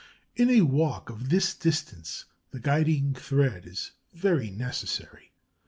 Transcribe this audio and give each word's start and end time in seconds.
In 0.35 0.49
a 0.49 0.61
walk 0.61 1.11
of 1.11 1.29
this 1.29 1.53
distance, 1.53 2.25
the 2.49 2.59
guiding 2.59 3.13
thread 3.13 3.67
is 3.67 3.91
very 4.11 4.49
necessary. 4.49 5.31